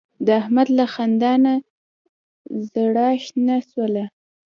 د 0.25 0.27
احمد 0.41 0.67
له 0.77 0.85
خندا 0.93 1.33
نه 1.43 1.53
زاره 2.71 3.07
شنه 3.25 3.57
شوله. 3.69 4.05